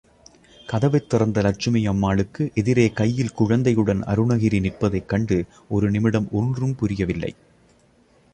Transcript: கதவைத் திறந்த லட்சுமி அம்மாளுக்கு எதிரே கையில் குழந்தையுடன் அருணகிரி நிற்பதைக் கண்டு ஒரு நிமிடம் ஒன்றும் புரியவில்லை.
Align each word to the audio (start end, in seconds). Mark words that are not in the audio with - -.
கதவைத் 0.67 1.09
திறந்த 1.09 1.41
லட்சுமி 1.41 1.87
அம்மாளுக்கு 1.87 2.51
எதிரே 2.53 2.89
கையில் 2.91 3.31
குழந்தையுடன் 3.31 4.01
அருணகிரி 4.01 4.59
நிற்பதைக் 4.59 5.07
கண்டு 5.07 5.45
ஒரு 5.69 5.91
நிமிடம் 5.91 6.27
ஒன்றும் 6.31 6.75
புரியவில்லை. 6.75 7.35